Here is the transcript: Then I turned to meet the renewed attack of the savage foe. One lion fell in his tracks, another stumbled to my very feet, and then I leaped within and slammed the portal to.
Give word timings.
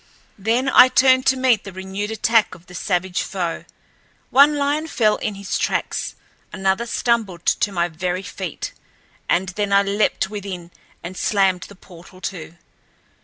Then 0.39 0.67
I 0.67 0.87
turned 0.87 1.27
to 1.27 1.37
meet 1.37 1.63
the 1.63 1.71
renewed 1.71 2.09
attack 2.09 2.55
of 2.55 2.65
the 2.65 2.73
savage 2.73 3.21
foe. 3.21 3.65
One 4.31 4.55
lion 4.57 4.87
fell 4.87 5.17
in 5.17 5.35
his 5.35 5.59
tracks, 5.59 6.15
another 6.51 6.87
stumbled 6.87 7.45
to 7.45 7.71
my 7.71 7.87
very 7.87 8.23
feet, 8.23 8.73
and 9.29 9.49
then 9.49 9.71
I 9.71 9.83
leaped 9.83 10.27
within 10.27 10.71
and 11.03 11.15
slammed 11.15 11.61
the 11.69 11.75
portal 11.75 12.19
to. 12.33 12.55